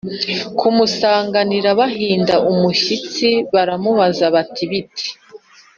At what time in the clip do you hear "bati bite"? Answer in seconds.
4.35-5.05